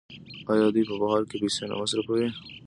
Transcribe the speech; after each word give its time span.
آیا 0.51 0.67
دوی 0.73 0.83
په 0.89 0.95
بهر 1.01 1.21
کې 1.29 1.35
پیسې 1.41 1.63
نه 1.69 1.75
مصرفوي؟ 1.81 2.27